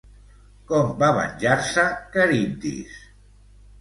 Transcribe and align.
Com 0.71 0.87
va 1.03 1.11
venjar-se, 1.19 1.85
Caribdis? 2.17 2.97